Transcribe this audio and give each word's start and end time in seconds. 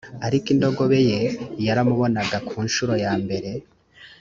ariko 0.25 0.47
indogobe 0.53 0.99
ye 1.09 1.19
yaramubonaga 1.65 2.37
ku 2.47 2.55
ncuro 2.65 2.93
yambere 3.03 3.49